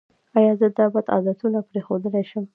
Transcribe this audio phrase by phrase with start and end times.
[0.37, 2.43] ایا زه دا بد عادتونه پریښودلی شم؟